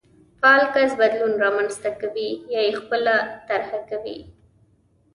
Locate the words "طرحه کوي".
3.49-4.17